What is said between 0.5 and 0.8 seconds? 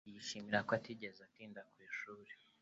ko